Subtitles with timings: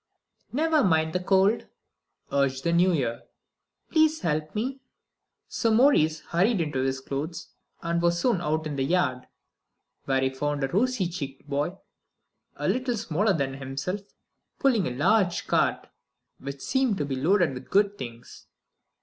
[0.51, 1.67] "Never mind the cold,"
[2.31, 3.21] urged the New Year;
[3.91, 4.79] "please help me."
[5.47, 7.49] So Maurice hurried into his clothes,
[7.83, 9.27] and was soon out in the yard.
[10.07, 11.77] There he found a rosy cheeked boy
[12.55, 14.01] a little smaller than himself,
[14.57, 15.87] pulling a large cart
[16.39, 18.47] which seemed to be loaded with good things.